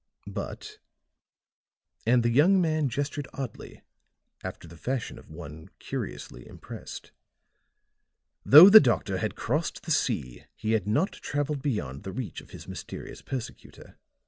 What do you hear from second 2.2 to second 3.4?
the young man gestured